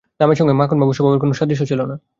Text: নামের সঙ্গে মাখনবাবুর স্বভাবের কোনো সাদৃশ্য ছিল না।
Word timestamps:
নামের 0.19 0.37
সঙ্গে 0.37 0.53
মাখনবাবুর 0.53 0.95
স্বভাবের 0.97 1.21
কোনো 1.23 1.33
সাদৃশ্য 1.33 1.63
ছিল 1.65 1.81
না। 1.83 1.95